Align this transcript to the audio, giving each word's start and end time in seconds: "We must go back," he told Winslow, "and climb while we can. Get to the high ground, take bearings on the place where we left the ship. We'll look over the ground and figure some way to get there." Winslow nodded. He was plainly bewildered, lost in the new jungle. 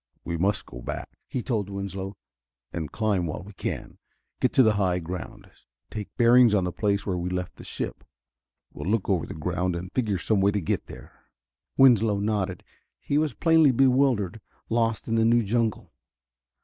"We 0.25 0.35
must 0.35 0.65
go 0.65 0.81
back," 0.81 1.09
he 1.27 1.43
told 1.43 1.69
Winslow, 1.69 2.17
"and 2.73 2.91
climb 2.91 3.27
while 3.27 3.43
we 3.43 3.53
can. 3.53 3.99
Get 4.39 4.51
to 4.53 4.63
the 4.63 4.73
high 4.73 4.97
ground, 4.97 5.51
take 5.91 6.09
bearings 6.17 6.55
on 6.55 6.63
the 6.63 6.71
place 6.71 7.05
where 7.05 7.19
we 7.19 7.29
left 7.29 7.57
the 7.57 7.63
ship. 7.63 8.03
We'll 8.73 8.89
look 8.89 9.07
over 9.11 9.27
the 9.27 9.35
ground 9.35 9.75
and 9.75 9.93
figure 9.93 10.17
some 10.17 10.41
way 10.41 10.49
to 10.53 10.59
get 10.59 10.87
there." 10.87 11.25
Winslow 11.77 12.19
nodded. 12.19 12.63
He 12.99 13.19
was 13.19 13.35
plainly 13.35 13.69
bewildered, 13.69 14.41
lost 14.69 15.07
in 15.07 15.13
the 15.13 15.23
new 15.23 15.43
jungle. 15.43 15.93